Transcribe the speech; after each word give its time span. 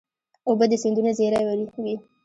اوبه 0.47 0.65
د 0.69 0.73
سیندونو 0.83 1.11
زېری 1.17 1.41
وي. 1.47 1.95